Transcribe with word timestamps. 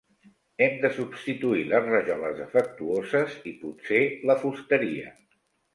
Hem 0.67 0.71
de 0.85 0.89
substituir 0.95 1.67
les 1.73 1.87
rajoles 1.91 2.41
defectuoses, 2.41 3.39
i 3.53 3.57
potser 3.63 4.05
la 4.31 4.43
fusteria. 4.45 5.19